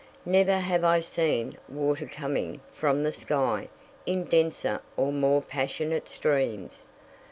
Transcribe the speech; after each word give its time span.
Never 0.25 0.53
have 0.57 0.83
I 0.83 0.99
seen 0.99 1.53
water 1.69 2.07
coming 2.07 2.61
from 2.71 3.03
the 3.03 3.11
sky 3.11 3.69
in 4.07 4.23
denser 4.23 4.81
or 4.97 5.13
more 5.13 5.43
passionate 5.43 6.09
streams. 6.09 6.87